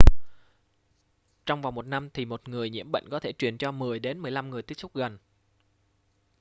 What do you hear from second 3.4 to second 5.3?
cho 10 đến 15 người tiếp xúc gần